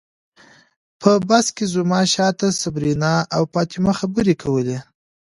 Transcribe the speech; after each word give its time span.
په 1.01 1.11
بس 1.29 1.45
کې 1.55 1.65
زما 1.73 2.01
شاته 2.13 2.47
صبرینا 2.61 3.13
او 3.35 3.43
فاطمه 3.53 3.91
خبرې 3.99 4.35
کولې. 4.43 4.77